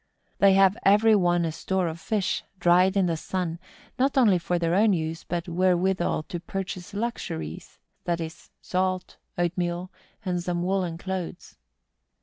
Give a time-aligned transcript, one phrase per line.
[0.39, 3.59] They have every one a store of fish, dried in the sun,
[3.99, 9.91] not only for their own use, but wherewithal to purchase luxuries—that is, salt, oatmeal,
[10.25, 11.55] and some woollen clothes.